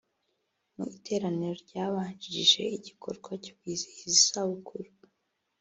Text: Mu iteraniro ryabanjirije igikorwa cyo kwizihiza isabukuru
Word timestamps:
Mu 0.75 0.83
iteraniro 0.97 1.53
ryabanjirije 1.63 2.61
igikorwa 2.77 3.29
cyo 3.43 3.53
kwizihiza 3.59 4.17
isabukuru 4.23 4.89